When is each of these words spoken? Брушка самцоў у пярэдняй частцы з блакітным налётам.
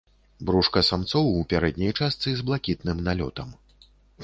Брушка 0.49 0.81
самцоў 0.87 1.27
у 1.41 1.43
пярэдняй 1.51 1.93
частцы 1.99 2.33
з 2.41 2.47
блакітным 2.49 3.07
налётам. 3.11 3.55